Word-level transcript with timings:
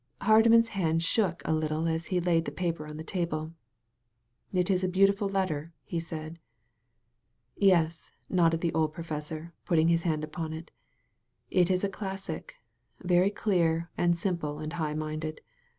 *' 0.09 0.21
Hardman's 0.21 0.69
hand 0.69 1.03
shook 1.03 1.43
a 1.45 1.53
little 1.53 1.87
as 1.87 2.05
he 2.07 2.19
laid 2.19 2.45
the 2.45 2.51
paper 2.51 2.87
on 2.87 2.97
the 2.97 3.03
table. 3.03 3.53
"It 4.51 4.71
is 4.71 4.83
a 4.83 4.87
beautiful 4.89 5.29
letter," 5.29 5.73
he 5.83 5.99
said. 5.99 6.39
"Yes," 7.55 8.09
nodded 8.27 8.61
the 8.61 8.73
old 8.73 8.93
professor, 8.93 9.53
putting 9.63 9.89
his 9.89 10.01
hand 10.01 10.23
upon 10.23 10.53
it; 10.53 10.71
"it 11.51 11.69
is 11.69 11.83
a 11.83 11.87
classic; 11.87 12.55
very 12.99 13.29
clear 13.29 13.91
and 13.95 14.17
simple 14.17 14.57
and 14.57 14.73
high 14.73 14.95
minded. 14.95 15.39